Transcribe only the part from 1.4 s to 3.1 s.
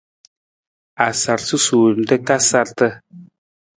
susuur nra ka sarata.